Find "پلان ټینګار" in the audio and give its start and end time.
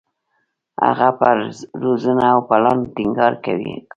2.49-3.33